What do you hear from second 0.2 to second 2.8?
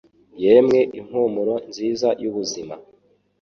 Yemwe impumuro nziza y'ubuzima